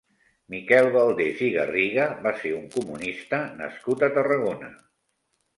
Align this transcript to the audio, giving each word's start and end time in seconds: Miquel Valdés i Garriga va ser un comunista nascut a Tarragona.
Miquel 0.53 0.87
Valdés 0.95 1.43
i 1.49 1.49
Garriga 1.57 2.07
va 2.25 2.33
ser 2.39 2.53
un 2.63 2.65
comunista 2.79 3.43
nascut 3.61 4.07
a 4.09 4.11
Tarragona. 4.17 4.73